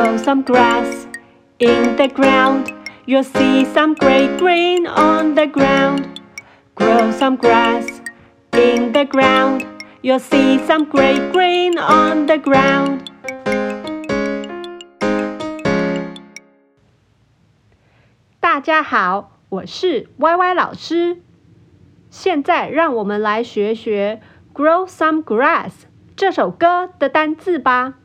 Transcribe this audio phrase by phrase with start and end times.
[0.00, 1.06] Grow some grass
[1.58, 2.72] in the ground.
[3.04, 6.18] You'll see some great green on the ground.
[6.74, 8.00] Grow some grass
[8.54, 9.66] in the ground.
[10.00, 13.10] You'll see some great green on the ground.
[18.40, 21.18] 大家好，我是 YY 老师。
[22.08, 24.22] 现在让我们来学学
[24.58, 25.68] 《Grow Some Grass》
[26.16, 27.96] 这首歌的单字吧。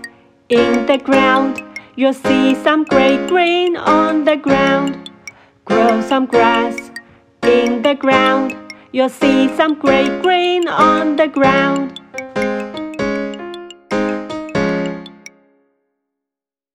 [0.47, 1.61] in the ground.
[1.95, 5.11] You'll see some great green on the ground.
[5.65, 6.91] Grow some grass
[7.43, 8.55] in the ground.
[8.93, 11.99] You'll see some great green on the ground.